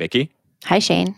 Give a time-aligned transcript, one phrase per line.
[0.00, 0.32] Vicky.
[0.64, 1.14] Hi, Shane.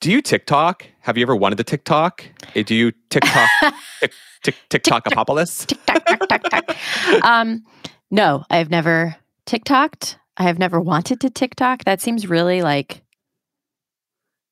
[0.00, 0.86] Do you TikTok?
[1.00, 2.24] Have you ever wanted to TikTok?
[2.56, 3.48] Eh, Do you TikTok
[4.00, 5.66] tick, tick, TikTok apocalypse?
[5.66, 6.76] TikTok, tock.
[7.24, 7.62] um,
[8.10, 9.14] no, I've never
[9.46, 10.16] TikToked.
[10.38, 11.84] I have never wanted to TikTok.
[11.84, 13.02] That seems really like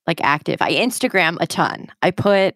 [0.06, 0.60] like active.
[0.60, 1.88] I Instagram a ton.
[2.02, 2.54] I put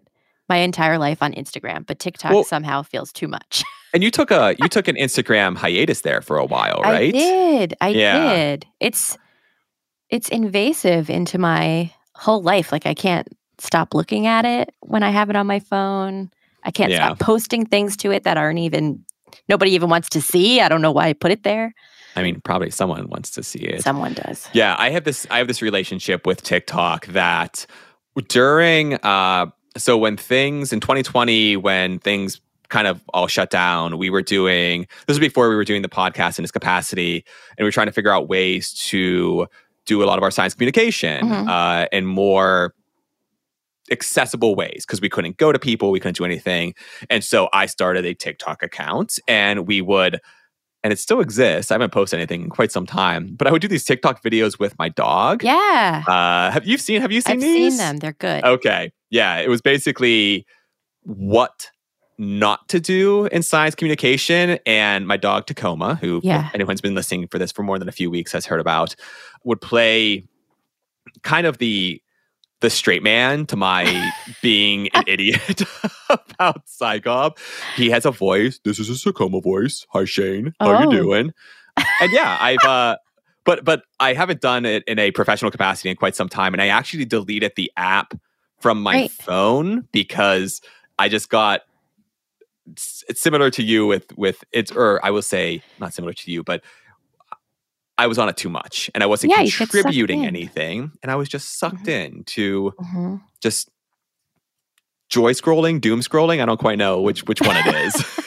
[0.50, 3.64] my entire life on Instagram, but TikTok Well- somehow feels too much.
[3.94, 7.14] And you took a you took an Instagram hiatus there for a while, right?
[7.14, 7.74] I did.
[7.80, 8.34] I Yeah.
[8.34, 8.66] did.
[8.80, 9.16] It's
[10.14, 12.70] it's invasive into my whole life.
[12.70, 13.26] Like I can't
[13.58, 16.30] stop looking at it when I have it on my phone.
[16.62, 16.98] I can't Yeah.
[17.04, 19.04] stop posting things to it that aren't even
[19.48, 20.60] nobody even wants to see.
[20.60, 21.74] I don't know why I put it there.
[22.14, 23.82] I mean, probably someone wants to see it.
[23.82, 24.48] Someone does.
[24.52, 27.66] Yeah, I have this I have this relationship with TikTok that
[28.28, 34.10] during uh so when things in 2020 when things kind of all shut down, we
[34.10, 37.24] were doing this was before we were doing the podcast in its capacity
[37.58, 39.46] and we were trying to figure out ways to
[39.86, 41.48] do a lot of our science communication Mhm.
[41.48, 42.74] uh in more
[43.90, 46.74] accessible ways because we couldn't go to people, we couldn't do anything.
[47.10, 50.20] And so I started a TikTok account and we would
[50.82, 51.70] and it still exists.
[51.70, 54.58] I haven't posted anything in quite some time, but I would do these TikTok videos
[54.58, 55.42] with my dog.
[55.42, 56.02] Yeah.
[56.06, 57.00] Uh, have you seen?
[57.00, 57.72] Have you seen I've these?
[57.72, 57.96] seen them.
[57.98, 58.44] They're good.
[58.44, 59.38] Okay, yeah.
[59.38, 60.44] It was basically
[61.04, 61.70] what
[62.18, 66.50] not to do in science communication, and my dog Tacoma, who Yeah.
[66.52, 68.94] anyone's been listening for this for more than a few weeks has heard about,
[69.44, 70.26] would play
[71.22, 72.00] kind of the
[72.60, 73.84] the straight man to my
[74.42, 75.62] being an idiot
[76.08, 77.36] about SciComm.
[77.76, 78.58] He has a voice.
[78.64, 79.86] This is a Tacoma voice.
[79.90, 80.80] Hi Shane, how Oh.
[80.80, 81.32] you doing?
[82.00, 82.96] And yeah, I've uh
[83.44, 86.54] but but I haven't done it in a professional capacity in quite some time.
[86.54, 88.14] And I actually deleted the app
[88.60, 89.10] from my Right.
[89.10, 90.62] phone because
[90.98, 91.62] I just got
[92.66, 96.42] it's similar to you with with it's or I will say not similar to you,
[96.42, 96.62] but
[97.96, 100.90] I was on it too much and I wasn't Yeah, you get sucked contributing anything
[101.02, 103.20] and I was just sucked in to Mhm.
[103.40, 103.70] just
[105.08, 106.42] joy scrolling, doom scrolling.
[106.42, 107.94] I don't quite know which which one it is.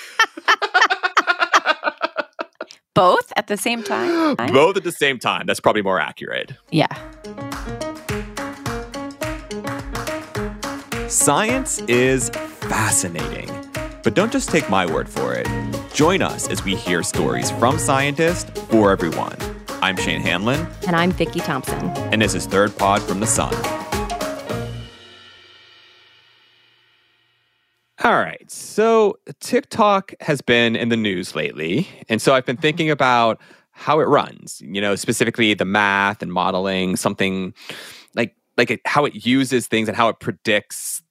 [2.94, 4.36] Both at the same time?
[4.54, 5.46] Both at the same time.
[5.46, 6.54] That's probably more accurate.
[6.72, 6.88] Yeah.
[11.10, 13.50] Science is fascinating.
[14.04, 15.48] But don't just take my word for it.
[15.94, 19.36] Join us as we hear stories from scientists for everyone.
[19.82, 21.78] I'm Shane Hanlon, And I'm Vicki Thompson.
[22.12, 23.54] and this is Third Pod from the Sun.
[28.04, 28.50] All right.
[28.50, 31.88] So TikTok has been in the news lately.
[32.10, 36.32] And so I've been thinking about how it runs, you know, specifically the math and
[36.32, 37.54] modeling, something
[38.16, 41.02] like like it, how it uses things and how it predicts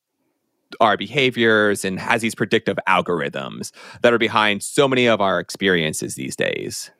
[0.80, 3.70] our behaviors and has these predictive algorithms
[4.02, 6.90] that are behind so many of our experiences these days.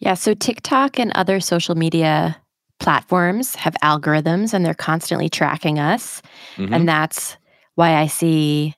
[0.00, 2.36] Yeah, so TikTok and other social media
[2.78, 6.22] platforms have algorithms and they're constantly tracking us.
[6.56, 6.72] Mhm.
[6.72, 7.36] And that's
[7.74, 8.74] why I see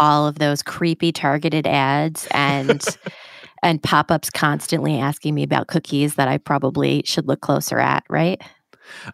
[0.00, 2.84] all of those creepy targeted ads and
[3.62, 8.42] and pop-ups constantly asking me about cookies that I probably should look closer at, right?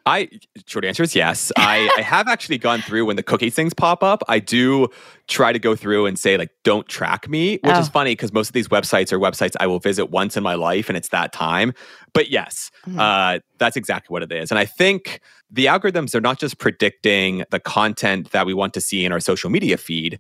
[0.07, 0.29] I
[0.67, 1.53] short answer is yes.
[1.57, 4.23] I, I have actually gone through when the cookie things pop up.
[4.29, 4.89] I do
[5.29, 7.93] try to go through and say like, "Don't track me," which is Oh.
[7.93, 10.89] funny because most of these websites are websites I will visit once in my life,
[10.89, 11.73] and it's that time.
[12.13, 12.99] But yes, Mhm.
[12.99, 14.51] uh, that's exactly what it is.
[14.51, 15.21] And I think
[15.51, 19.21] the algorithms are not just predicting the content that we want to see in our
[19.21, 20.19] social media feed,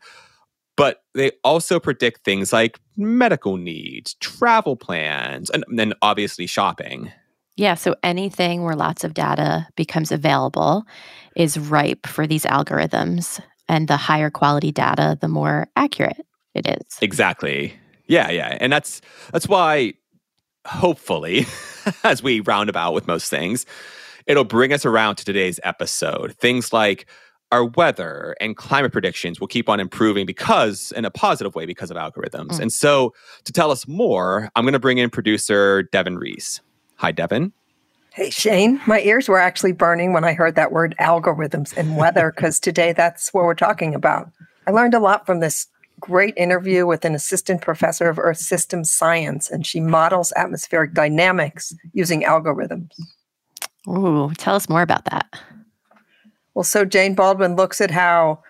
[0.76, 7.12] but they also predict things like medical needs, travel plans, and then obviously shopping.
[7.60, 10.86] Yeah, so anything where lots of data becomes available
[11.36, 13.38] is ripe for these algorithms.
[13.68, 16.98] And the higher quality data, the more accurate it is.
[17.02, 17.74] Exactly.
[18.06, 18.56] Yeah, yeah.
[18.62, 19.92] And that's that's why
[20.66, 21.44] hopefully
[22.02, 23.66] as we round about with most things,
[24.26, 26.34] it'll bring us around to today's episode.
[26.38, 27.06] Things like
[27.52, 31.90] our weather and climate predictions will keep on improving because in a positive way because
[31.90, 32.52] of algorithms.
[32.52, 32.60] Mm.
[32.60, 33.12] And so
[33.44, 36.62] to tell us more, I'm going to bring in producer Devin Reese.
[37.00, 37.54] Hi Devin.
[38.12, 42.30] Hey, Shane, my ears were actually burning when I heard that word algorithms and weather
[42.30, 44.30] because today that's what we're talking about.
[44.66, 45.66] I learned a lot from this
[45.98, 51.74] great interview with an assistant professor of Earth Systems Science, and she models atmospheric dynamics
[51.94, 52.90] using algorithms.
[53.88, 55.26] Ooh, tell us more about that.
[56.52, 58.42] Well, so Jane Baldwin looks at how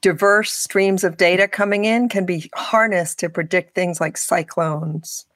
[0.00, 5.26] diverse streams of data coming in can be harnessed to predict things like cyclones.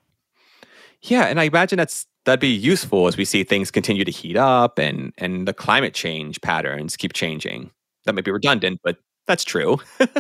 [1.03, 4.37] Yeah, and I imagine that's that'd be useful as we see things continue to heat
[4.37, 7.71] up and and the climate change patterns keep changing.
[8.05, 8.97] That might be redundant, but
[9.27, 9.79] that's true.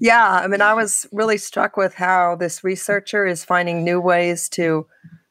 [0.00, 4.48] Yeah, I mean, I was really struck with how this researcher is finding new ways
[4.50, 4.86] to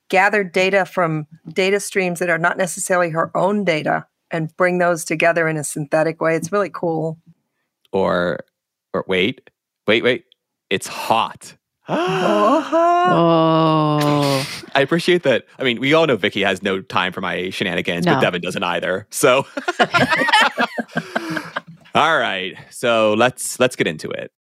[0.10, 5.04] gather data from data streams that are not necessarily her own data and bring those
[5.04, 6.36] together in a synthetic way.
[6.36, 7.18] It's really cool.
[7.92, 8.42] Or,
[8.94, 9.50] or wait,
[9.88, 10.26] wait, wait.
[10.70, 11.56] It's hot.
[11.90, 13.06] Uh-huh.
[13.12, 14.46] Oh.
[14.76, 15.46] I appreciate that.
[15.58, 18.14] I mean, we all know Vicky has no time for my shenanigans, No.
[18.16, 19.08] but Devin doesn't either.
[19.10, 19.48] So,
[21.96, 22.56] all right.
[22.70, 24.32] So let's let's get into it.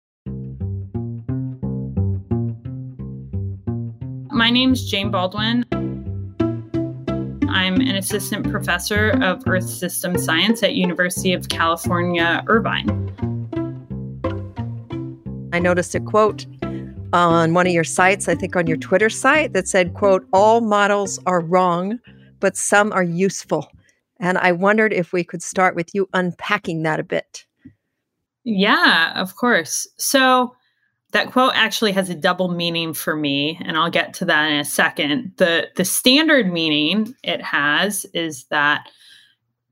[4.32, 5.66] My name's Jane Baldwin.
[7.50, 12.88] I'm an assistant professor of Earth System Science at University of California, Irvine.
[15.52, 16.46] I noticed a quote
[17.14, 20.62] on one of your sites, I think on your Twitter site, that said, quote, all
[20.62, 22.00] models are wrong,
[22.40, 23.72] but some are useful.
[24.20, 27.46] And I wondered if we could start with you unpacking that a bit.
[28.44, 29.88] Yeah, of course.
[29.98, 30.56] So
[31.12, 34.60] that quote actually has a double meaning for me, and I'll get to that in
[34.60, 35.34] a second.
[35.38, 38.90] The the standard meaning it has is that,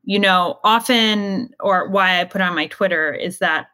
[0.04, 3.68] you know, often or why I put on my Twitter is that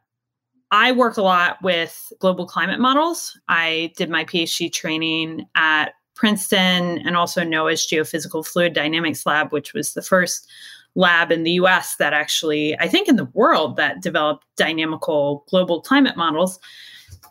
[0.73, 3.39] I work a lot with global climate models.
[3.47, 9.75] I did my PhD training at Princeton and also NOAA's Geophysical Fluid Dynamics Lab, which
[9.75, 10.49] was the first
[10.95, 15.79] lab in the US that actually, I think in the world, that developed dynamical global
[15.79, 16.59] climate models.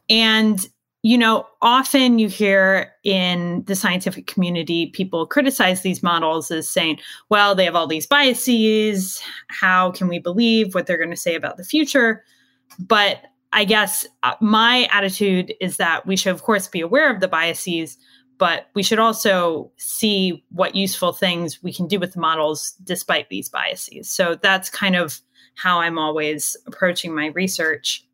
[0.09, 0.65] And,
[1.03, 7.01] you know, often you hear in the scientific community people criticize these models as saying,
[7.29, 9.21] well, they have all these biases.
[9.49, 12.23] How can we believe what they're going to say about the future?
[12.79, 17.21] But I guess uh, my attitude is that we should, of course, be aware of
[17.21, 17.99] the biases,
[18.39, 23.29] but we should also see what useful things we can do with the models despite
[23.29, 24.11] these biases.
[24.11, 25.21] So that's kind of
[25.55, 28.07] how I'm always approaching my research.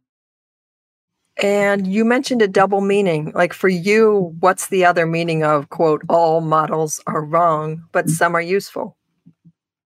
[1.40, 3.30] And you mentioned a double meaning.
[3.32, 8.34] Like for you, what's the other meaning of, quote, all models are wrong, but some
[8.34, 8.96] are useful?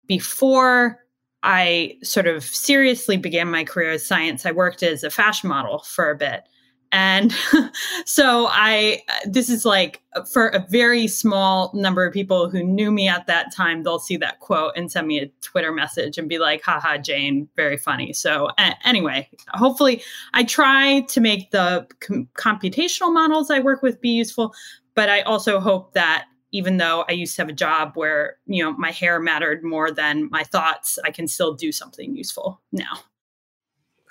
[0.07, 1.00] Before
[1.43, 5.79] I sort of seriously began my career as science, I worked as a fashion model
[5.79, 6.43] for a bit.
[6.91, 7.33] And
[8.05, 10.01] so I, this is like
[10.31, 14.17] for a very small number of people who knew me at that time, they'll see
[14.17, 18.11] that quote and send me a Twitter message and be like, haha, Jane, very funny.
[18.11, 18.49] So,
[18.83, 20.03] anyway, hopefully
[20.33, 24.53] I try to make the com- computational models I work with be useful,
[24.93, 28.63] but I also hope that even though I used to have a job where, you
[28.63, 33.00] know, my hair mattered more than my thoughts, I can still do something useful now.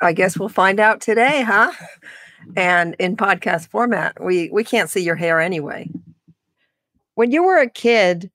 [0.00, 1.72] I guess we'll find out today, huh?
[2.56, 5.90] And in podcast format, we we can't see your hair anyway.
[7.14, 8.30] When you were a kid,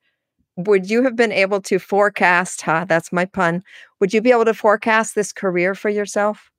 [0.58, 2.86] would you have been able to forecast, huh?
[2.88, 3.64] That's my pun.
[4.00, 6.52] Would you be able to forecast this career for yourself?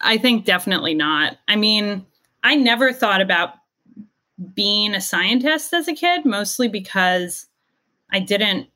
[0.00, 1.38] I think definitely not.
[1.48, 2.04] I mean,
[2.42, 3.54] I never thought about
[4.54, 7.46] being a scientist as a kid, mostly because
[8.12, 8.68] I didn't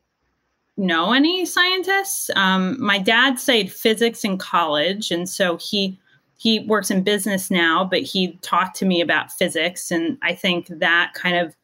[0.76, 2.30] know any scientists.
[2.34, 5.98] Um, my dad studied physics in college, and so he
[6.36, 10.68] he works in business now, but he talked to me about physics, and I think
[10.68, 11.54] that kind of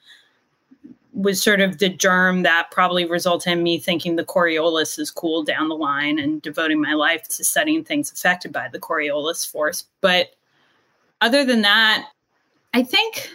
[1.17, 5.43] was sort of the germ that probably resulted in me thinking the Coriolis is cool
[5.43, 9.87] down the line and devoting my life to studying things affected by the Coriolis force.
[10.03, 10.35] But
[11.23, 12.11] other than that,
[12.75, 13.31] I think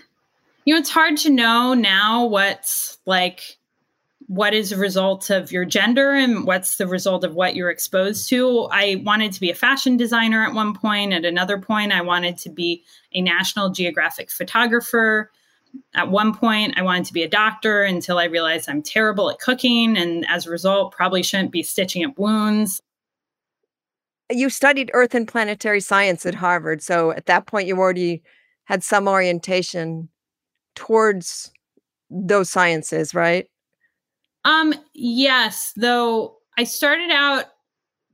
[0.66, 3.58] you know it's hard to know now what's like
[4.32, 8.30] what is a result of your gender and what's the result of what you're exposed
[8.30, 8.62] to.
[8.72, 11.12] I wanted to be a fashion designer at one point.
[11.12, 15.30] At another point, I wanted to be a National Geographic photographer.
[15.96, 19.40] At one point, I wanted to be a doctor until I realized I'm terrible at
[19.40, 19.98] cooking.
[19.98, 22.82] And as a result, probably shouldn't be stitching up wounds.
[24.30, 28.24] You studied Earth and planetary science at Harvard, so at that point you already
[28.64, 30.08] had some orientation
[30.76, 31.52] towards
[32.10, 33.48] those sciences, right?
[34.46, 37.46] Um, yes, though I started out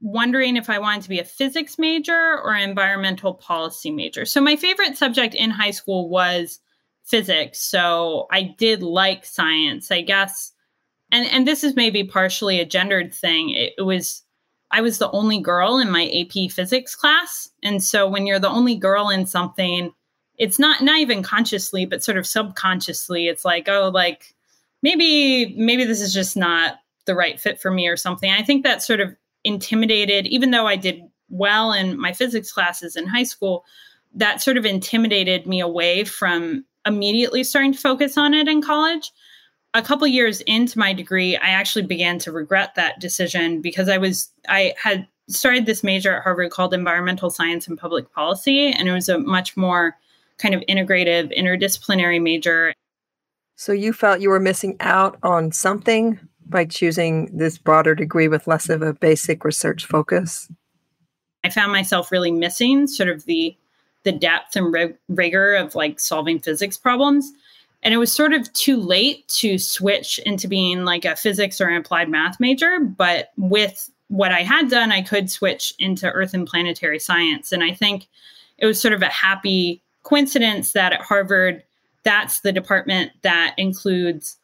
[0.02, 4.26] wondering if I wanted to be a physics major or environmental policy major.
[4.26, 6.60] So my favorite subject in high school was
[7.04, 7.60] physics.
[7.60, 10.52] So I did like science, I guess.
[11.12, 13.52] And and this is maybe partially a gendered thing.
[13.52, 14.24] It, it was
[14.72, 17.50] I was the only girl in my AP physics class.
[17.64, 19.94] And so when you're the only girl in something,
[20.38, 24.36] it's not not even consciously, but sort of subconsciously, it's like, oh, like
[24.82, 26.75] maybe maybe this is just not
[27.06, 28.32] the right fit for me or something.
[28.32, 32.96] I think that sort of intimidated, even though I did well in my physics classes
[32.96, 33.65] in high school,
[34.13, 39.12] that sort of intimidated me away from immediately starting to focus on it in college.
[39.74, 43.98] A couple years into my degree, I actually began to regret that decision because I
[43.98, 48.88] was I had started this major at Harvard called environmental science and public policy and
[48.88, 49.98] it was a much more
[50.38, 52.74] kind of integrative interdisciplinary major
[53.56, 58.48] So you felt you were missing out on something by choosing this broader degree with
[58.48, 60.50] less of a basic research focus?
[61.44, 63.56] I found myself really missing sort of the
[64.03, 67.29] the depth and rig- rigor of like solving physics problems.
[67.84, 71.67] And it was sort of too late to switch into being like a physics or
[71.67, 72.79] an applied math major.
[72.79, 77.51] But with what I had done, I could switch into earth and planetary science.
[77.51, 78.08] And I think
[78.58, 81.64] it was sort of a happy coincidence that at Harvard,
[82.04, 84.38] that's the department that includes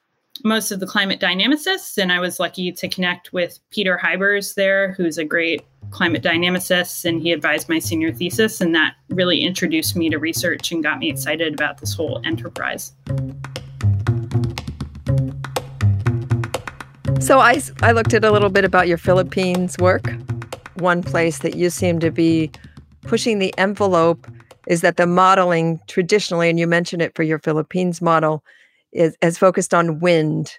[0.44, 1.98] most of the climate dynamicists.
[1.98, 7.06] And I was lucky to connect with Peter Huybers there, who's a great climate dynamicist,
[7.06, 8.60] and he advised my senior thesis.
[8.60, 12.92] And that really introduced me to research and got me excited about this whole enterprise.
[17.22, 20.12] So I, I looked at a little bit about your Philippines work.
[20.76, 22.52] One place that you seem to be
[23.04, 24.28] pushing the envelope
[24.68, 28.44] is that the modeling traditionally, and you mentioned it for your Philippines model,
[28.92, 30.58] is, is focused on wind.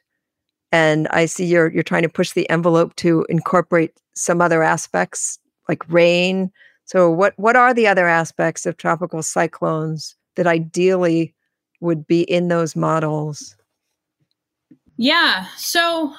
[0.72, 5.38] And I see you're you're trying to push the envelope to incorporate some other aspects
[5.68, 6.50] like rain.
[6.84, 11.32] So what what are the other aspects of tropical cyclones that ideally
[11.80, 13.56] would be in those models?
[14.96, 15.46] Yeah.
[15.56, 16.14] So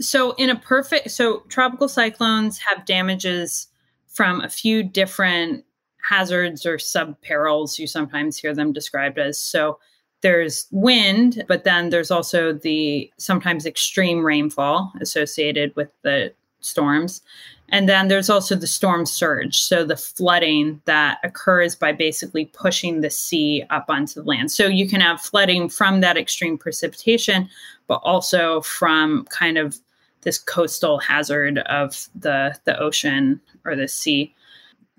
[0.00, 3.68] so in a perfect so tropical cyclones have damages
[4.06, 5.64] from a few different
[6.08, 9.78] hazards or sub perils you sometimes hear them described as so
[10.20, 17.22] there's wind, but then there's also the sometimes extreme rainfall associated with the storms.
[17.70, 19.60] And then there's also the storm surge.
[19.60, 24.50] So the flooding that occurs by basically pushing the sea up onto the land.
[24.50, 27.48] So you can have flooding from that extreme precipitation,
[27.86, 29.78] but also from kind of
[30.22, 34.34] this coastal hazard of the, the ocean or the sea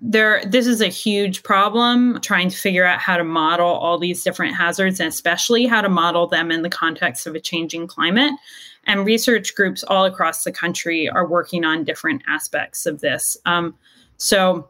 [0.00, 4.24] there this is a huge problem trying to figure out how to model all these
[4.24, 8.32] different hazards and especially how to model them in the context of a changing climate.
[8.84, 13.36] And research groups all across the country are working on different aspects of this.
[13.44, 13.76] Um,
[14.16, 14.68] so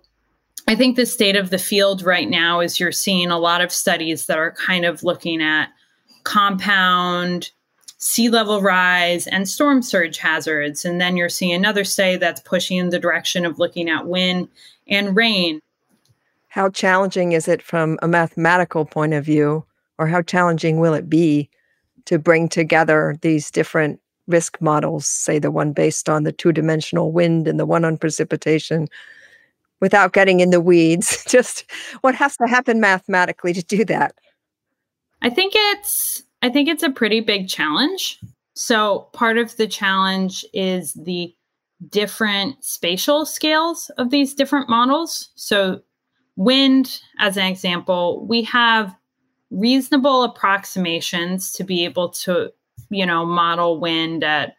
[0.69, 3.73] i think the state of the field right now is you're seeing a lot of
[3.73, 5.71] studies that are kind of looking at
[6.23, 7.51] compound
[8.01, 10.85] sea level rise and storm surge hazards.
[10.85, 14.49] And then you're seeing another study that's pushing in the direction of looking at wind
[14.91, 15.61] and rain.
[16.49, 19.65] How challenging is it from a mathematical point of view,
[19.99, 21.49] or how challenging will it be
[22.07, 27.13] to bring together these different risk models, say the one based on the two dimensional
[27.13, 28.89] wind and the one on precipitation,
[29.81, 31.25] without getting in the weeds?
[31.29, 31.71] Just
[32.01, 34.15] what has to happen mathematically to do that?
[35.23, 38.19] I think it's I think it's a pretty big challenge.
[38.55, 41.35] So part of the challenge is the
[41.89, 45.31] different spatial scales of these different models.
[45.35, 45.81] So,
[46.37, 48.95] wind, as an example, we have
[49.51, 52.53] reasonable approximations to be able to,
[52.91, 54.57] you know, model wind at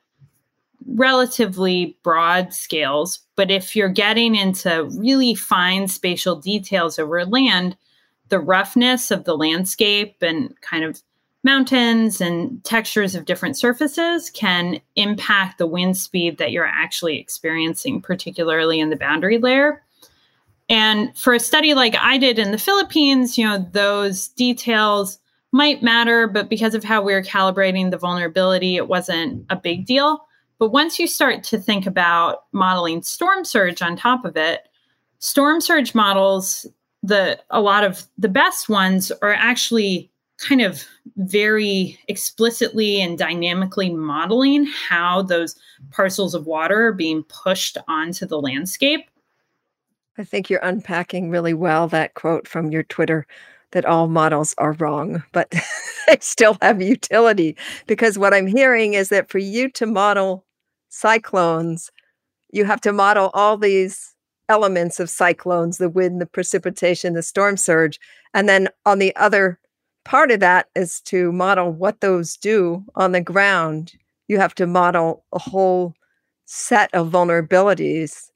[0.88, 3.20] relatively broad scales.
[3.36, 7.78] But if you're getting into really fine spatial details over land,
[8.30, 11.01] the roughness of the landscape and kind of
[11.44, 18.02] mountains and textures of different surfaces can impact the wind speed that you're actually experiencing,
[18.02, 19.84] particularly in the boundary layer.
[20.70, 25.20] And for a study like I did in the Philippines, you know, those details
[25.52, 29.86] might matter, but because of how we were calibrating the vulnerability, it wasn't a big
[29.86, 30.26] deal.
[30.60, 34.70] But once you start to think about modeling storm surge on top of it,
[35.18, 36.68] storm surge models,
[37.04, 40.11] the a lot of the best ones are actually
[40.42, 40.84] kind of
[41.18, 45.56] very explicitly and dynamically modeling how those
[45.92, 49.10] parcels of water are being pushed onto the landscape.
[50.18, 53.26] I think you're unpacking really well that quote from your Twitter
[53.72, 55.50] that all models are wrong, but
[56.08, 57.56] they still have utility.
[57.88, 60.46] Because what I'm hearing is that for you to model
[60.90, 61.92] cyclones,
[62.52, 64.14] you have to model all these
[64.50, 68.00] elements of cyclones the wind, the precipitation, the storm surge.
[68.34, 69.61] And then on the other
[70.03, 73.93] part of that is to model what those do on the ground.
[74.27, 75.93] You have to model a whole
[76.46, 78.29] set of vulnerabilities.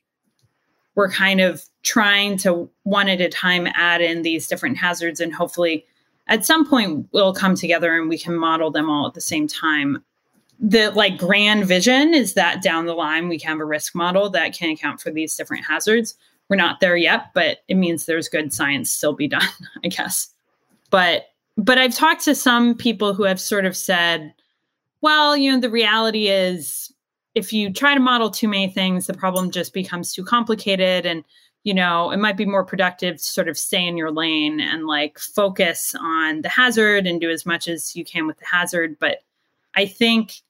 [0.95, 5.33] We're kind of trying to one at a time add in these different hazards, and
[5.33, 5.85] hopefully
[6.27, 9.47] at some point we'll come together and we can model them all at the same
[9.47, 10.03] time.
[10.59, 14.29] The like grand vision is that down the line we can have a risk model
[14.29, 16.15] that can account for these different hazards.
[16.47, 19.47] We're not there yet, but it means there's good science still be done,
[19.83, 20.29] I guess.
[20.89, 21.25] But
[21.57, 24.33] but I've talked to some people who have sort of said,
[25.01, 26.93] well, you know, the reality is
[27.33, 31.23] if you try to model too many things, the problem just becomes too complicated and
[31.65, 34.85] you know, it might be more productive to sort of stay in your lane and
[34.85, 38.97] like focus on the hazard and do as much as you can with the hazard.
[38.99, 39.23] But
[39.73, 40.41] I think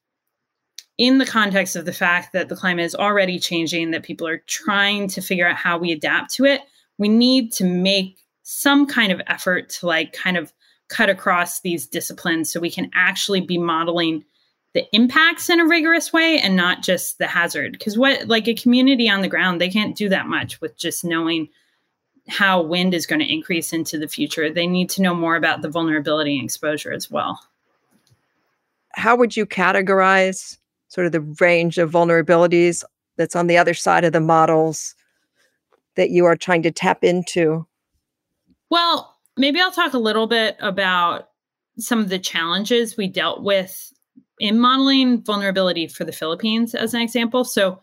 [0.98, 4.44] in the context of the fact that the climate is already changing, that people are
[4.46, 6.62] trying to figure out how we adapt to it,
[6.98, 10.52] we need to make some kind of effort to like kind of
[10.88, 14.24] cut across these disciplines so we can actually be modeling
[14.74, 17.72] the impacts in a rigorous way and not just the hazard.
[17.72, 21.04] Because what like a community on the ground they can't do that much with just
[21.06, 21.48] knowing
[22.28, 24.50] how wind is going to increase into the future.
[24.50, 27.40] They need to know more about the vulnerability and exposure as well.
[28.94, 32.84] How would you categorize sort of the range of vulnerabilities
[33.18, 34.96] that's on the other side of the models
[35.96, 37.66] that you are trying to tap into?
[38.70, 41.30] Well maybe i'll talk a little bit about
[41.78, 43.94] some of the challenges we dealt with
[44.40, 47.44] in modeling vulnerability for the Philippines as an example.
[47.44, 47.80] So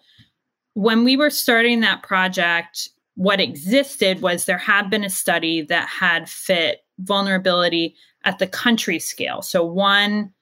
[0.74, 5.88] when we were starting that project, what existed was there had been a study that
[5.88, 7.94] had fit vulnerability
[8.24, 9.42] at the country scale.
[9.42, 10.32] So one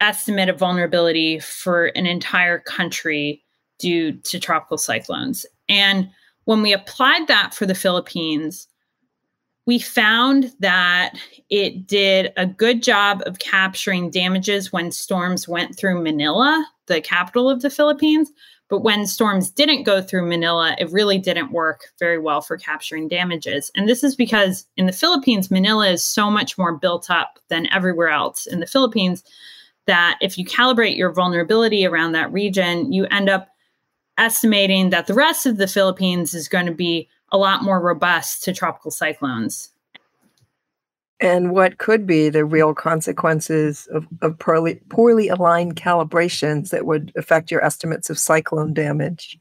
[0.00, 3.42] estimate of vulnerability for an entire country
[3.78, 5.46] due to tropical cyclones.
[5.68, 6.08] And
[6.44, 8.66] when we applied that for the Philippines,
[9.66, 11.14] we found that
[11.48, 17.48] it did a good job of capturing damages when storms went through Manila, the capital
[17.48, 18.32] of the Philippines.
[18.68, 23.06] But when storms didn't go through Manila, it really didn't work very well for capturing
[23.06, 23.70] damages.
[23.76, 27.70] And this is because in the Philippines, Manila is so much more built up than
[27.72, 29.22] everywhere else in the Philippines
[29.86, 33.48] that if you calibrate your vulnerability around that region, you end up
[34.16, 38.44] estimating that the rest of the Philippines is going to be a lot more robust
[38.44, 39.70] to tropical cyclones.
[41.18, 47.12] And what could be the real consequences of, of poorly, poorly aligned calibrations that would
[47.16, 49.38] affect your estimates of cyclone damage?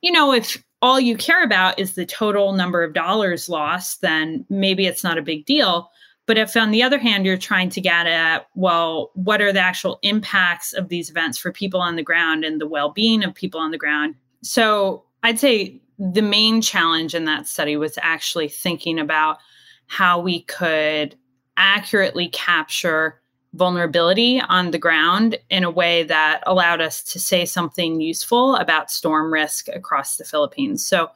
[0.00, 4.46] You know, if all you care about is the total number of dollars lost, then
[4.48, 5.90] maybe it's not a big deal.
[6.24, 9.60] But if, on the other hand, you're trying to get at, well, what are the
[9.60, 13.34] actual impacts of these events for people on the ground and the well being of
[13.34, 14.14] people on the ground?
[14.42, 19.38] So I'd say the main challenge in that study was actually thinking about
[19.86, 21.14] how we could
[21.58, 23.20] accurately capture
[23.52, 28.90] vulnerability on the ground in a way that allowed us to say something useful about
[28.90, 30.86] storm risk across the Philippines.
[30.86, 31.10] So,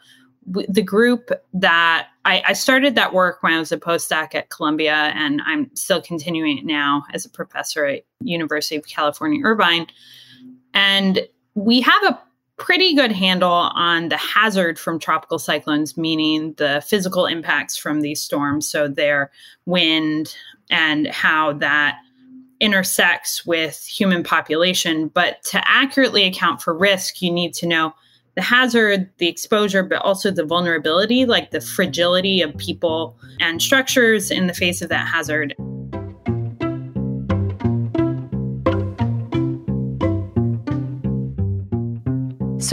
[0.50, 4.50] w- the group that I, I, started that work when I was a postdoc at
[4.50, 9.86] Columbia, and I'm still continuing it now as a professor at University of California, Irvine.
[10.74, 11.20] And
[11.54, 12.20] we have a
[12.56, 18.22] pretty good handle on the hazard from tropical cyclones, meaning the physical impacts from these
[18.22, 18.68] storms.
[18.68, 19.30] So, their
[19.66, 20.34] wind
[20.70, 21.98] and how that
[22.60, 25.08] intersects with human population.
[25.08, 27.94] But to accurately account for risk, you need to know
[28.36, 34.30] the hazard, the exposure, but also the vulnerability, like the fragility of people and structures
[34.30, 35.54] in the face of that hazard.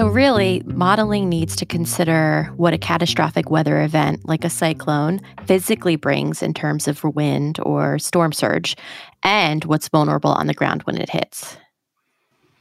[0.01, 5.95] So, really, modeling needs to consider what a catastrophic weather event like a cyclone physically
[5.95, 8.75] brings in terms of wind or storm surge
[9.21, 11.55] and what's vulnerable on the ground when it hits.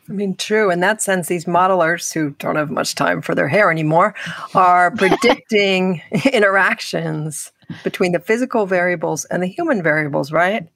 [0.07, 0.70] I mean, true.
[0.70, 4.14] In that sense, these modelers who don't have much time for their hair anymore
[4.55, 6.03] are predicting
[6.35, 10.68] interactions between the physical variables and the human variables, right?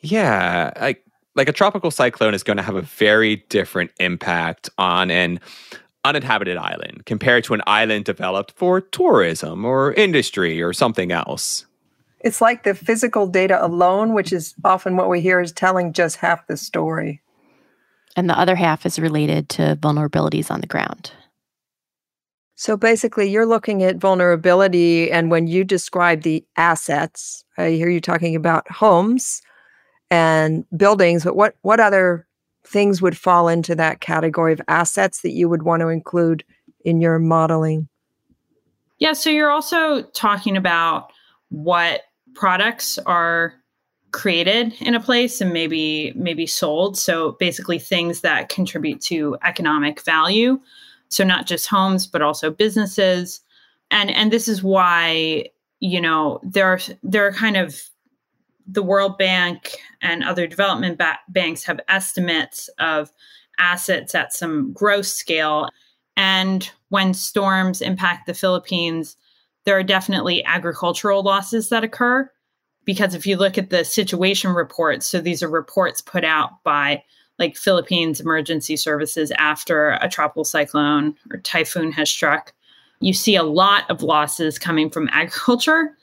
[0.00, 0.72] Yeah.
[0.80, 5.40] Like like a tropical cyclone is going to have a very different impact on an
[6.04, 11.66] uninhabited island compared to an island developed for tourism or industry or something else.
[12.20, 16.16] It's like the physical data alone, which is often what we hear is telling just
[16.16, 17.22] half the story.
[18.16, 21.12] And the other half is related to vulnerabilities on the ground.
[22.56, 28.00] So basically, you're looking at vulnerability, and when you describe the assets, I hear you
[28.00, 29.42] talking about homes
[30.10, 32.26] and buildings, but what what other
[32.64, 36.44] things would fall into that category of assets that you would want to include
[36.84, 37.88] in your modeling?
[38.98, 41.12] Yeah, so you're also talking about
[41.50, 42.02] what
[42.34, 43.54] products are
[44.10, 46.96] created in a place and maybe maybe sold.
[46.96, 50.60] So basically things that contribute to economic value.
[51.08, 53.40] So not just homes but also businesses.
[53.90, 55.46] And and this is why
[55.80, 57.82] you know there are there are kind of
[58.68, 63.10] the World Bank and other development ba- banks have estimates of
[63.58, 65.68] assets at some gross scale.
[66.16, 69.16] And when storms impact the Philippines,
[69.64, 72.30] there are definitely agricultural losses that occur.
[72.84, 77.02] Because if you look at the situation reports, so these are reports put out by
[77.38, 82.52] like Philippines emergency services after a tropical cyclone or typhoon has struck.
[83.00, 85.96] you see a lot of losses coming from agriculture.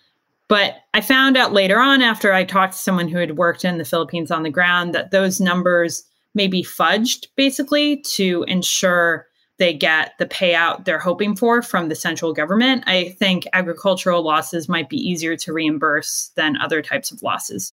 [0.48, 3.78] But I found out later on, after I talked to someone who had worked in
[3.78, 6.04] the Philippines on the ground, that those numbers
[6.36, 9.28] may be fudged basically to ensure
[9.58, 12.84] they get the payout they're hoping for from the central government.
[12.88, 17.72] I think agricultural losses might be easier to reimburse than other types of losses.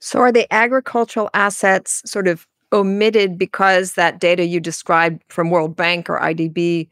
[0.00, 5.76] So, are the agricultural assets sort of omitted because that data you described from World
[5.76, 6.88] Bank or IDB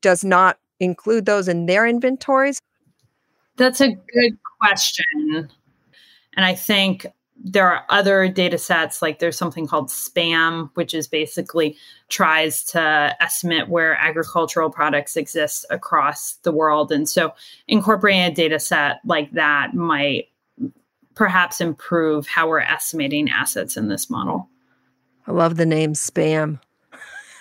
[0.00, 2.60] does not include those in their inventories?
[3.58, 5.50] That's a good question.
[6.36, 11.06] And I think there are other data sets like there's something called spam which is
[11.06, 11.76] basically
[12.08, 16.90] tries to estimate where agricultural products exist across the world.
[16.90, 17.32] And so
[17.68, 20.26] incorporating a data set like that might
[21.14, 24.48] perhaps improve how we're estimating assets in this model.
[25.26, 26.60] I love the name spam.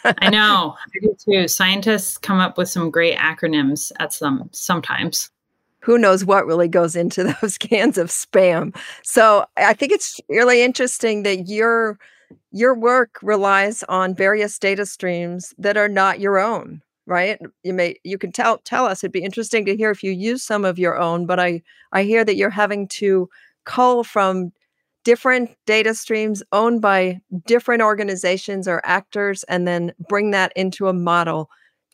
[0.03, 0.75] I know.
[0.95, 1.47] I do too.
[1.47, 5.29] Scientists come up with some great acronyms at some sometimes
[5.87, 8.75] who knows what really goes into those cans of spam.
[9.03, 11.97] So I think it's really interesting that your
[12.51, 17.39] your work relies on various data streams that are not your own right?
[17.63, 19.01] You may you can tell tell us.
[19.01, 21.61] It'd be interesting to hear if you use some of your own but i
[21.93, 23.29] i hear that you're having to
[23.63, 24.51] cull from
[25.05, 30.93] different data streams owned by different organizations or actors and then bring that into a
[30.93, 31.49] model.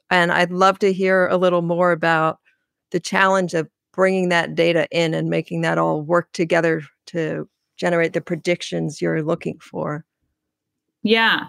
[0.09, 2.39] And i'd love to hear a little more about
[2.93, 8.13] the challenge of bringing that data in and making that all work together to generate
[8.13, 10.05] the predictions you're looking for?
[11.03, 11.45] Yeah.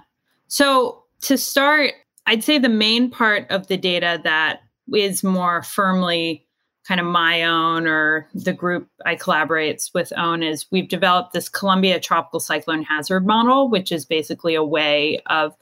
[0.48, 1.92] So to start,
[2.26, 4.60] I'd say the main part of the data that
[4.92, 6.46] is more firmly
[6.86, 11.48] kind of my own or the group I collaborate with own is we've developed this
[11.48, 15.54] Columbia tropical cyclone hazard model, which is basically a way of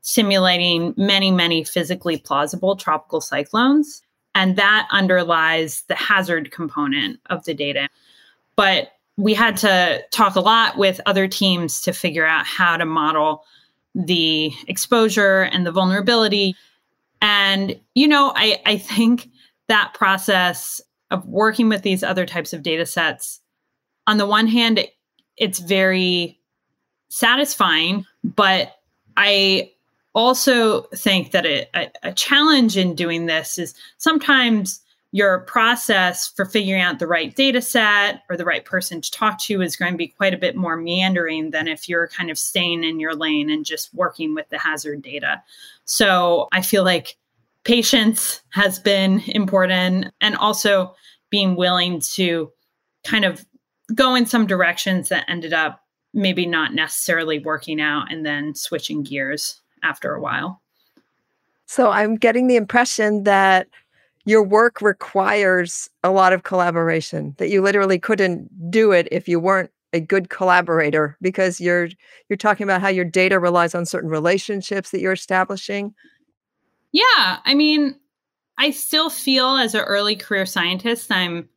[0.00, 4.02] simulating many, many physically plausible tropical cyclones.
[4.34, 7.88] And that underlies the hazard component of the data.
[8.56, 12.84] But we had to talk a lot with other teams to figure out how to
[12.84, 13.44] model
[13.94, 16.54] the exposure and the vulnerability.
[17.20, 19.28] And, you know, I, I think
[19.68, 23.40] that process of working with these other types of data sets,
[24.06, 24.90] on the one hand, it,
[25.36, 26.38] it's very
[27.08, 28.76] satisfying, but
[29.16, 29.72] I
[30.14, 34.80] also think that a, a, a challenge in doing this is sometimes
[35.12, 39.40] your process for figuring out the right data set or the right person to talk
[39.40, 42.38] to is going to be quite a bit more meandering than if you're kind of
[42.38, 45.42] staying in your lane and just working with the hazard data.
[45.84, 47.16] So I feel like
[47.64, 50.94] patience has been important and also
[51.28, 52.50] being willing to
[53.04, 53.44] kind of
[53.94, 55.82] go in some directions that ended up
[56.14, 60.60] maybe not necessarily working out and then switching gears after a while.
[61.66, 63.68] So I'm getting the impression that
[64.24, 69.40] your work requires a lot of collaboration that you literally couldn't do it if you
[69.40, 71.88] weren't a good collaborator because you're
[72.28, 75.92] you're talking about how your data relies on certain relationships that you're establishing
[76.92, 77.96] yeah i mean
[78.58, 81.48] i still feel as an early career scientist i'm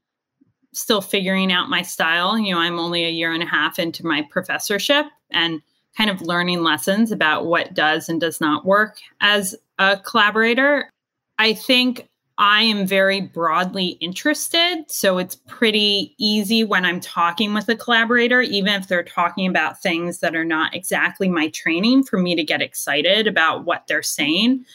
[0.74, 4.06] still figuring out my style you know i'm only a year and a half into
[4.06, 5.62] my professorship and
[5.98, 10.90] kind of learning lessons about what does and does not work as a collaborator.
[11.38, 14.86] I think I am very broadly interested.
[14.88, 19.82] So it's pretty easy when I'm talking with a collaborator, even if they're talking about
[19.82, 24.02] things that are not exactly my training, for me to get excited about what they're
[24.02, 24.66] saying.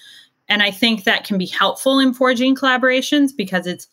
[0.48, 3.88] And I think that can be helpful in forging collaborations because it's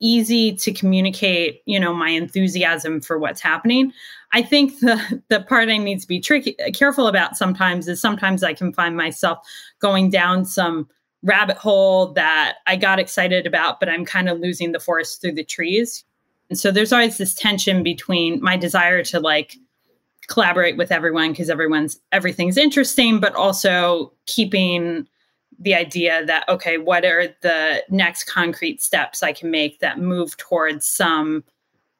[0.00, 3.92] easy to communicate, you know, my enthusiasm for what's happening.
[4.36, 8.44] I think the the part I need to be tricky careful about sometimes is sometimes
[8.44, 9.38] I can find myself
[9.78, 10.90] going down some
[11.22, 15.32] rabbit hole that I got excited about, but I'm kind of losing the forest through
[15.32, 16.04] the trees.
[16.50, 19.56] And so there's always this tension between my desire to like
[20.28, 25.08] collaborate with everyone because everyone's everything's interesting, but also keeping
[25.58, 30.36] the idea that okay what are the next concrete steps i can make that move
[30.36, 31.42] towards some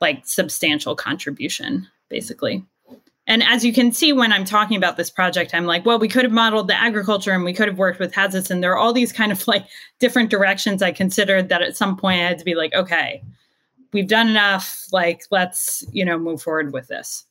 [0.03, 2.65] like substantial contribution basically.
[3.29, 6.07] And as you can see when i'm talking about this project i'm like well we
[6.07, 8.51] could have modeled the agriculture and we could have worked with hazards.
[8.51, 9.67] And there are all these kind of like
[9.99, 13.23] different directions i considered that at some point i had to be like okay
[13.97, 14.87] we've done enough.
[14.93, 17.25] Like let's you know move forward with this.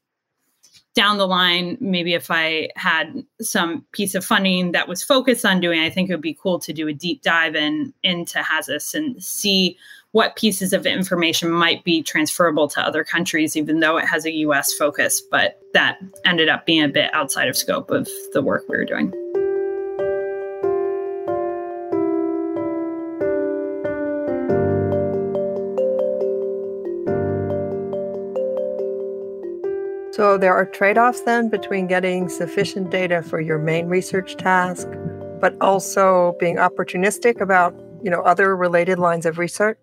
[0.96, 5.60] Down the line, maybe if I had some piece of funding that was focused on
[5.60, 8.94] doing, I think it would be cool to do a deep dive in into HAZUS
[8.94, 9.78] and see
[10.15, 14.32] what pieces of information might be transferable to other countries, even though it has a
[14.32, 15.19] US focus.
[15.19, 18.86] But that ended up being a bit outside of scope of the work we were
[18.86, 19.12] doing.
[30.13, 34.88] So there are trade offs then between getting sufficient data for your main research task,
[35.41, 39.78] but also being opportunistic about you know other related lines of research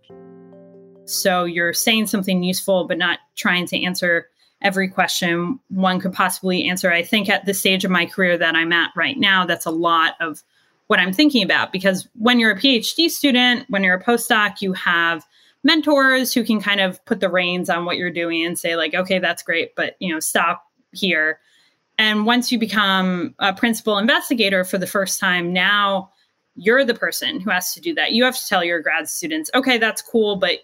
[1.04, 4.28] so you're saying something useful, but not trying to answer
[4.60, 6.92] every question one could possibly answer.
[6.92, 9.70] I think at the stage of my career that I'm at right now, that's a
[9.70, 10.42] lot of
[10.86, 14.72] what I'm thinking about because when you're a PhD student, when you're a postdoc, you
[14.74, 15.24] have
[15.64, 18.94] mentors who can kind of put the reins on what you're doing and say like
[18.94, 21.38] okay that's great but you know stop here
[21.98, 26.10] and once you become a principal investigator for the first time now
[26.56, 29.50] you're the person who has to do that you have to tell your grad students
[29.54, 30.58] okay that's cool but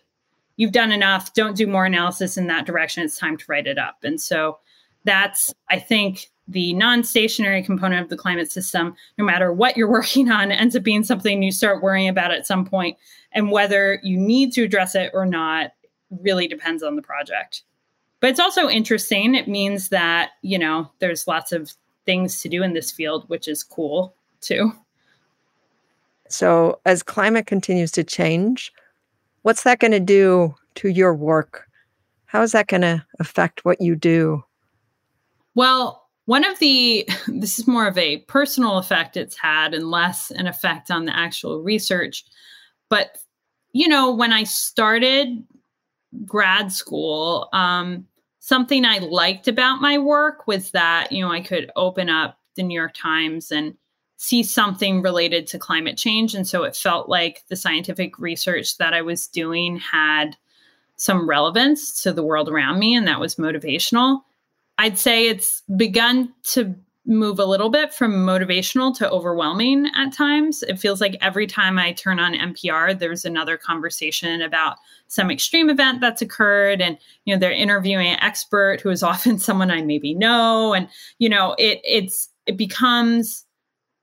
[0.59, 3.03] you've done enough don't do more analysis in that direction.
[3.03, 3.97] It's time to write it up.
[4.05, 4.59] And so
[5.05, 10.31] that's i think the non-stationary component of the climate system no matter what you're working
[10.31, 12.97] on ends up being something you start worrying about at some point.
[12.97, 12.99] point
[13.33, 15.73] and whether you need to address it or not
[16.23, 17.62] really depends on the project.
[18.21, 19.35] But it's also interesting.
[19.35, 21.73] It means that you know there's lots of
[22.05, 24.73] things to do in this field which is cool too.
[26.29, 28.73] So as climate continues to change
[29.49, 31.67] what's that going to do to your work
[32.27, 34.45] how is that going to affect what you do
[35.55, 40.31] well one of the, this is more of a personal effect it's had and less
[40.31, 42.23] an effect on the actual research.
[42.91, 43.17] But,
[43.73, 45.43] you know, when I started
[46.27, 48.07] grad school, um,
[48.41, 52.63] something I liked about my work was that, you know, I could open up the
[52.63, 53.75] New York Times and
[54.18, 56.35] see something related to climate change.
[56.35, 60.37] And so it felt like the scientific research that I was doing had
[60.96, 64.22] some relevance to the world around me, and that was motivational.
[64.76, 66.74] I'd say it's begun to
[67.07, 70.64] move a little bit from motivational to overwhelming at times.
[70.64, 75.70] It feels like every time I turn on NPR, there's another conversation about some extreme
[75.70, 76.83] event that's occurred.
[76.83, 80.74] And, you know, they're interviewing an expert who is often someone I maybe know.
[80.74, 83.44] And, you know, it it's it becomes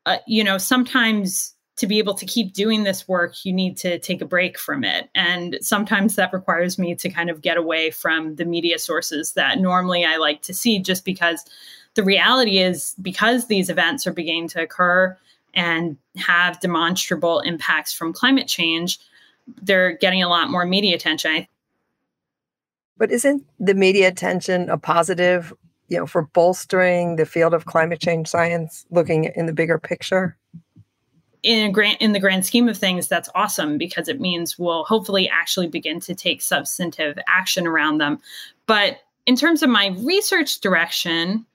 [0.05, 3.99] uh, you know, sometimes to be able to keep doing this work, you need to
[3.99, 5.09] take a break from it.
[5.13, 9.59] And sometimes that requires me to kind of get away from the media sources that
[9.59, 11.43] normally I like to see, just because
[11.95, 15.17] the reality is, because these events are beginning to occur
[15.53, 18.99] and have demonstrable impacts from climate change,
[19.61, 21.45] they're getting a lot more media attention.
[22.97, 25.53] But isn't the media attention a positive,
[25.87, 30.37] you know, for bolstering the field of climate change science, looking in the bigger picture?
[31.45, 35.29] in grand in the grand scheme of things that's awesome because it means we'll hopefully
[35.29, 38.19] actually begin to take substantive action around them
[38.65, 41.45] but in terms of my research direction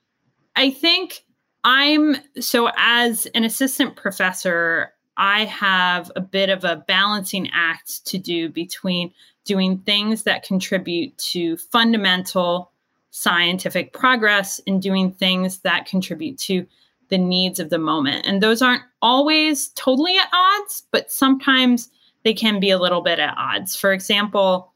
[0.54, 1.24] i think
[1.64, 8.16] i'm so as an assistant professor i have a bit of a balancing act to
[8.16, 9.12] do between
[9.44, 12.69] doing things that contribute to fundamental
[13.10, 16.66] scientific progress and doing things that contribute to
[17.08, 18.24] the needs of the moment.
[18.26, 21.90] And those aren't always totally at odds, but sometimes
[22.22, 23.74] they can be a little bit at odds.
[23.74, 24.72] For example,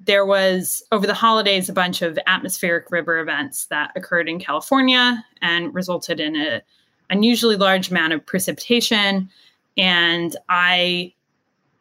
[0.00, 5.24] there was over the holidays a bunch of atmospheric river events that occurred in California
[5.40, 6.62] and resulted in an
[7.10, 9.30] unusually large amount of precipitation.
[9.76, 11.12] And I,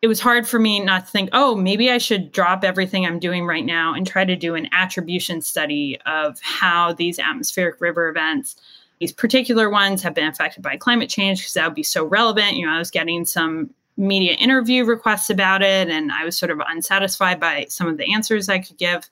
[0.04, 3.20] it was hard for me not to think, oh, maybe I should drop everything I'm
[3.20, 8.10] doing right now and try to do an attribution study of how these atmospheric river
[8.10, 8.58] events
[9.00, 12.56] these particular ones have been affected by climate change because that would be so relevant.
[12.56, 16.52] You know, I was getting some media interview requests about it, and I was sort
[16.52, 19.10] of unsatisfied by some of the answers I could give.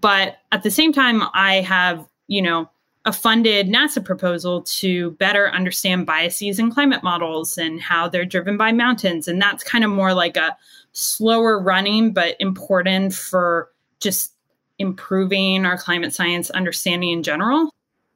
[0.00, 2.68] But at the same time, I have, you know,
[3.04, 8.56] a funded NASA proposal to better understand biases in climate models and how they're driven
[8.56, 9.28] by mountains.
[9.28, 10.56] And that's kind of more like a
[10.92, 14.32] slower running, but important for just
[14.78, 17.70] improving our climate science understanding in general.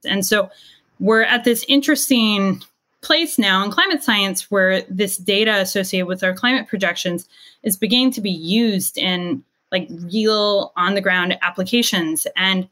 [0.05, 0.51] And so
[1.01, 2.63] we're at this interesting
[3.01, 7.29] place now in climate science where this data associated with our climate projections
[7.63, 9.43] is beginning to be used in
[9.73, 12.69] like real on the ground applications and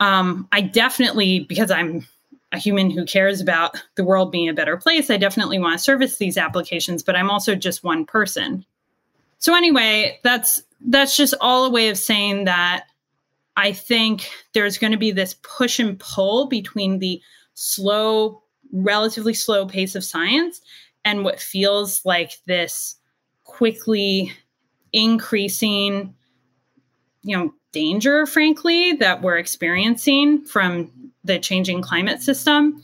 [0.00, 2.06] um, i definitely because i'm
[2.52, 5.82] a human who cares about the world being a better place i definitely want to
[5.82, 8.64] service these applications but i'm also just one person.
[9.38, 12.86] So anyway that's that's just all a way of saying that
[13.56, 17.20] i think there's going to be this push and pull between the
[17.56, 20.60] slow, relatively slow pace of science
[21.04, 22.96] and what feels like this
[23.44, 24.32] quickly
[24.92, 26.14] increasing,
[27.22, 30.90] you know, danger, frankly, that we're experiencing from
[31.24, 32.82] the changing climate system.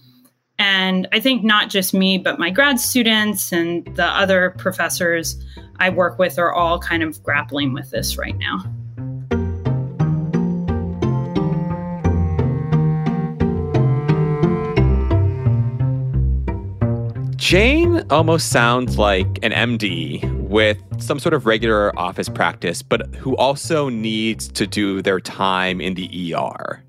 [0.59, 5.43] And I think not just me, but my grad students and the other professors
[5.79, 8.59] I work with are all kind of grappling with this right now.
[17.37, 23.35] Jane almost sounds like an MD with some sort of regular office practice, but who
[23.37, 26.85] also needs to do their time in the ER.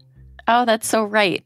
[0.48, 1.44] Oh, that's so right.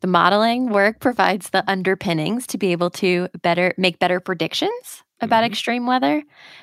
[0.00, 5.38] The modeling work provides the underpinnings to be able to better make better predictions about
[5.38, 5.52] mm-hmm.
[5.52, 6.22] extreme weather.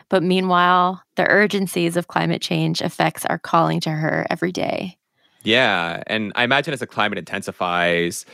[0.09, 4.97] But meanwhile, the urgencies of climate change effects are calling to her every day.
[5.41, 6.03] Yeah.
[6.05, 8.25] And I imagine as the climate intensifies,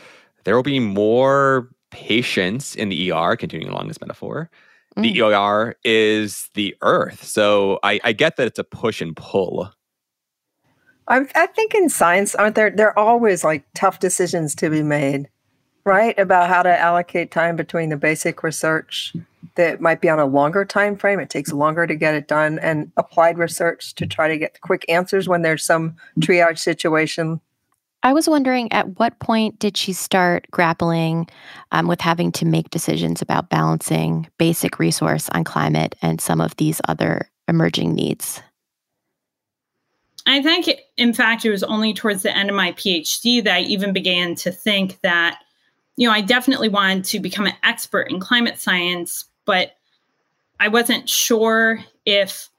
[0.44, 4.50] there will be more patients in the ER, continuing along this metaphor.
[4.96, 5.02] Mm.
[5.02, 7.24] The ER is the earth.
[7.24, 9.70] So I, I get that it's a push and pull.
[11.08, 12.70] I, I think in science, aren't there?
[12.70, 15.28] There are always like tough decisions to be made,
[15.84, 16.18] right?
[16.18, 19.14] About how to allocate time between the basic research
[19.56, 21.18] that might be on a longer time frame.
[21.18, 24.84] It takes longer to get it done, and applied research to try to get quick
[24.88, 27.40] answers when there's some triage situation.
[28.02, 31.28] I was wondering at what point did she start grappling
[31.72, 36.56] um, with having to make decisions about balancing basic resource on climate and some of
[36.56, 38.40] these other emerging needs?
[40.26, 43.60] I think, in fact, it was only towards the end of my PhD that I
[43.60, 45.40] even began to think that,
[45.96, 49.76] you know, I definitely wanted to become an expert in climate science, but
[50.58, 52.49] I wasn't sure if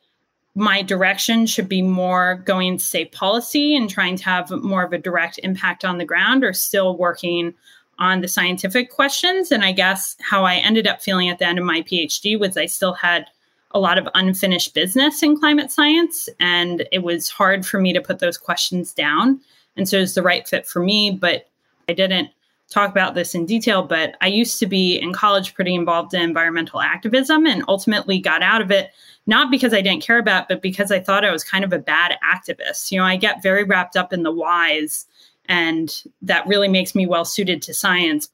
[0.55, 4.91] my direction should be more going to say policy and trying to have more of
[4.91, 7.53] a direct impact on the ground or still working
[7.99, 9.51] on the scientific questions.
[9.51, 12.57] And I guess how I ended up feeling at the end of my PhD was
[12.57, 13.27] I still had
[13.73, 16.27] a lot of unfinished business in climate science.
[16.39, 19.39] And it was hard for me to put those questions down.
[19.77, 21.11] And so it's the right fit for me.
[21.11, 21.47] But
[21.87, 22.29] I didn't
[22.71, 26.21] talk about this in detail, but I used to be in college pretty involved in
[26.21, 28.91] environmental activism and ultimately got out of it,
[29.27, 31.79] not because I didn't care about, but because I thought I was kind of a
[31.79, 32.91] bad activist.
[32.91, 35.05] You know, I get very wrapped up in the whys,
[35.45, 38.29] and that really makes me well suited to science.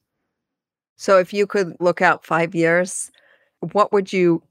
[0.96, 3.12] So if you could look out five years,
[3.60, 4.44] what would you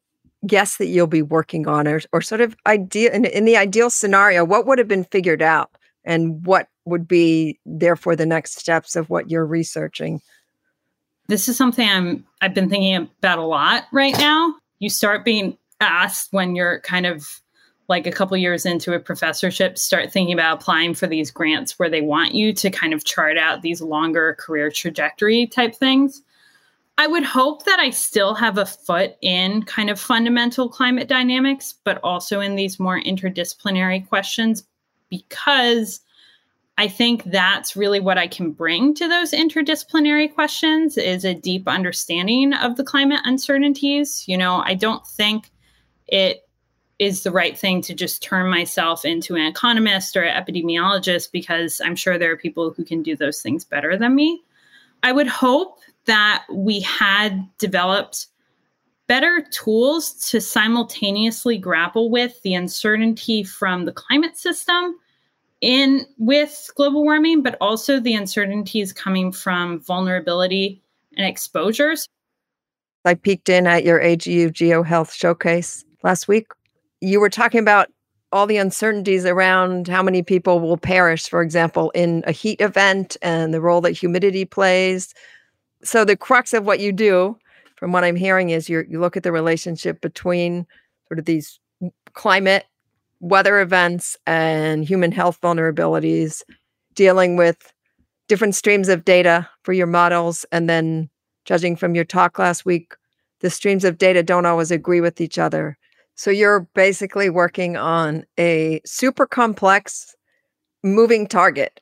[0.47, 3.91] guess that you'll be working on or, or sort of idea in, in the ideal
[3.91, 5.71] scenario what would have been figured out
[6.07, 10.23] and what would be therefore the next steps of what you're researching?
[11.29, 14.55] This is something i'm i've been thinking about a lot right now.
[14.79, 17.41] You start being asked when you're kind of
[17.89, 21.91] like a couple years into a professorship start thinking about applying for these grants where
[21.91, 26.23] they want you to kind of chart out these longer career trajectory type things.
[26.99, 31.75] I would hope that I still have a foot in kind of fundamental climate dynamics,
[31.85, 34.65] but also in these more interdisciplinary questions,
[35.11, 36.01] because
[36.79, 41.67] I think that's really what I can bring to those interdisciplinary questions is a deep
[41.67, 44.25] understanding of the climate uncertainties.
[44.29, 45.51] You know, I don't think
[46.07, 46.47] it
[46.99, 51.81] is the right thing to just turn myself into an economist or an epidemiologist because
[51.85, 54.43] I'm sure there are people who can do those things better than me.
[55.03, 58.27] I would hope that we had developed
[59.09, 64.97] better tools to simultaneously grapple with the uncertainty from the climate system
[65.61, 70.83] in with global warming but also the uncertainties coming from vulnerability
[71.17, 72.09] and exposures.
[73.05, 76.49] I peeked in at your agu geohealth showcase last week.
[77.01, 77.89] You were talking about
[78.33, 83.17] all the uncertainties around how many people will perish for example in a heat event
[83.23, 85.15] and the role that humidity plays.
[85.85, 87.39] So the crux of what you do
[87.77, 90.67] from what i'm hearing is you you look at the relationship between
[91.09, 91.61] sort of these
[92.15, 92.65] climate
[93.21, 96.43] weather events and human health vulnerabilities
[96.95, 97.73] dealing with
[98.29, 101.09] different streams of data for your models and then
[101.45, 102.95] judging from your talk last week
[103.41, 105.77] the streams of data don't always agree with each other.
[106.15, 110.15] So you're basically working on a super complex
[110.83, 111.79] moving target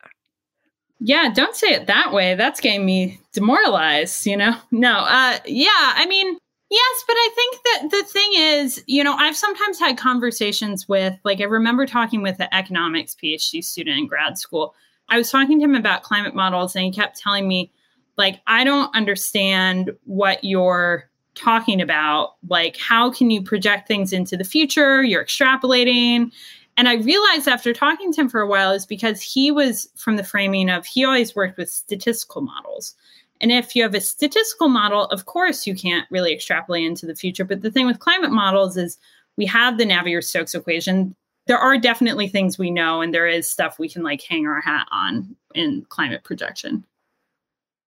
[1.06, 2.34] yeah, don't say it that way.
[2.34, 4.56] That's getting me demoralized, you know?
[4.70, 6.38] No, uh, yeah, I mean,
[6.70, 11.12] yes, but I think that the thing is, you know, I've sometimes had conversations with,
[11.22, 14.74] like, I remember talking with an economics PhD student in grad school.
[15.10, 17.70] I was talking to him about climate models, and he kept telling me,
[18.16, 22.36] like, I don't understand what you're talking about.
[22.48, 25.02] Like, how can you project things into the future?
[25.02, 26.32] You're extrapolating.
[26.76, 30.16] And I realized after talking to him for a while is because he was from
[30.16, 32.94] the framing of he always worked with statistical models.
[33.40, 37.14] And if you have a statistical model, of course you can't really extrapolate into the
[37.14, 37.44] future.
[37.44, 38.98] But the thing with climate models is
[39.36, 41.14] we have the Navier-Stokes equation.
[41.46, 44.60] There are definitely things we know, and there is stuff we can like hang our
[44.60, 46.84] hat on in climate projection.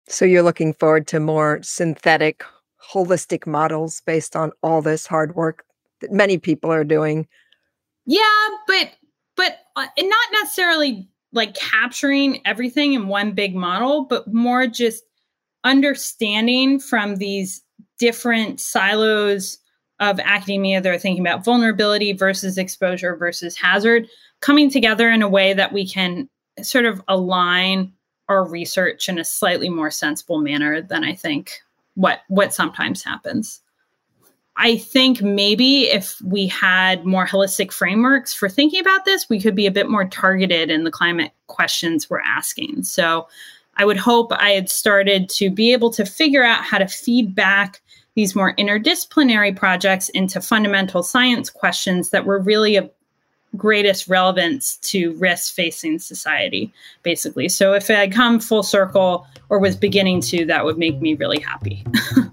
[0.08, 2.44] So you're looking forward to more synthetic,
[2.82, 5.66] holistic models based on all this hard work
[6.02, 7.28] that many people are doing
[8.08, 8.22] yeah,
[8.66, 8.92] but
[9.36, 15.04] but uh, not necessarily like capturing everything in one big model, but more just
[15.64, 17.62] understanding from these
[18.00, 19.58] different silos
[20.00, 24.08] of academia they're thinking about vulnerability versus exposure versus hazard
[24.42, 26.30] coming together in a way that we can
[26.62, 27.92] sort of align
[28.30, 31.60] our research in a slightly more sensible manner than I think
[31.96, 33.62] what what sometimes happens.
[34.58, 39.56] I think maybe if we had more holistic frameworks for thinking about this, we could
[39.56, 42.84] be a bit more targeted in the climate questions we're asking.
[42.84, 43.28] So
[43.76, 47.36] I would hope I had started to be able to figure out how to feed
[47.36, 47.82] back
[48.16, 52.90] these more interdisciplinary projects into fundamental science questions that were really of
[53.56, 57.48] greatest relevance to risks facing society, basically.
[57.48, 61.40] So if I come full circle or was beginning to, that would make me really
[61.40, 61.86] happy.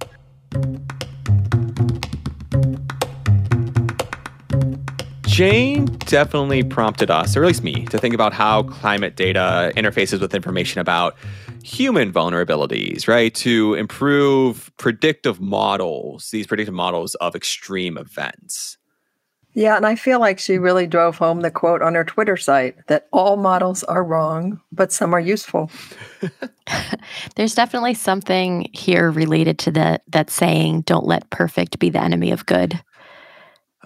[5.35, 10.21] Jane definitely prompted us, or at least me, to think about how climate data interfaces
[10.21, 11.17] with information about
[11.65, 13.35] human vulnerabilities, right?
[13.35, 18.79] To improve predictive models, these predictive models of extreme events.
[19.55, 22.87] Yeah, and I feel like she really drove home the quote on her Twitter site
[22.87, 25.69] that all models are wrong, but some are useful.
[27.35, 32.31] There's definitely something here related to the that saying, don't let perfect be the enemy
[32.31, 32.81] of good.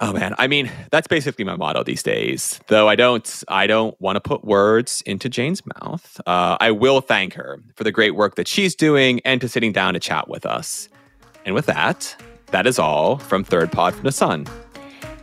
[0.00, 2.60] Oh man, I mean that's basically my motto these days.
[2.68, 6.20] Though I don't, I don't want to put words into Jane's mouth.
[6.26, 9.72] Uh, I will thank her for the great work that she's doing and to sitting
[9.72, 10.88] down to chat with us.
[11.44, 12.14] And with that,
[12.52, 14.46] that is all from Third Pod from the Sun.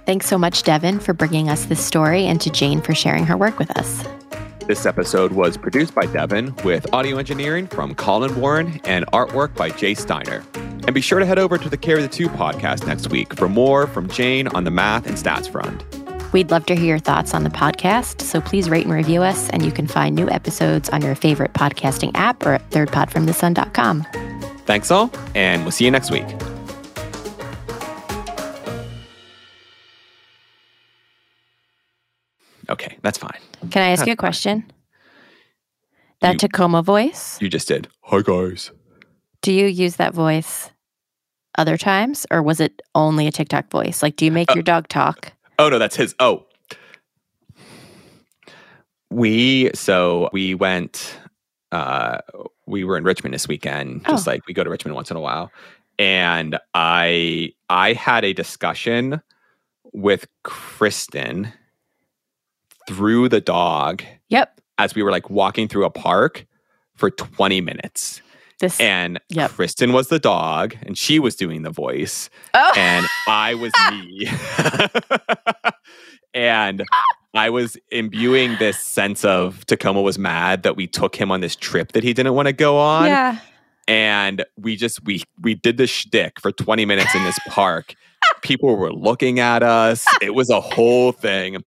[0.05, 3.37] Thanks so much, Devin, for bringing us this story, and to Jane for sharing her
[3.37, 4.03] work with us.
[4.67, 9.69] This episode was produced by Devin with audio engineering from Collin Warren and artwork by
[9.69, 10.43] Jace Steiner.
[10.55, 13.47] And be sure to head over to the Carry the Two podcast next week for
[13.47, 15.83] more from Jane on the math and stats front.
[16.33, 19.49] We'd love to hear your thoughts on the podcast, so please rate and review us,
[19.51, 24.03] and you can find new episodes on your favorite podcasting app or at thirdpodfromthesun.com.
[24.65, 26.25] Thanks all, and we'll see you next week.
[32.75, 33.39] Okay, that's fine.
[33.71, 34.69] Can I ask you a question?
[36.19, 37.87] That You- Tacoma voice, You just did.
[38.03, 38.71] Hi, guys.
[39.41, 40.71] do you use that voice
[41.57, 44.03] other times, or was it only a TikTok voice?
[44.03, 45.31] Like, do you make Uh, your dog talk?
[45.57, 46.13] Oh no, that's his.
[46.19, 46.45] Oh,
[49.09, 51.17] we so we went.
[51.71, 52.19] uh
[52.67, 54.31] We were in Richmond this weekend, just Oh.
[54.31, 55.51] like we go to Richmond once in a while,
[55.99, 59.21] and I I had a discussion
[59.93, 61.53] with Kristen
[62.87, 64.61] through the dog Yep.
[64.77, 66.45] as we were like walking through a park
[66.95, 68.21] for 20 minutes.
[68.59, 68.79] This.
[68.79, 69.51] And Yep.
[69.51, 74.29] Kristen was the dog and she was doing the voice oh, and I was me.
[76.33, 76.83] and
[77.33, 81.55] I was imbuing this sense of Tacoma was mad that we took him on this
[81.55, 83.07] trip that he didn't want to go on.
[83.07, 83.39] yeah.
[83.87, 87.93] And we just we we did this shtick for 20 minutes in this park.
[88.41, 90.05] People were looking at us.
[90.21, 91.55] It was a whole thing.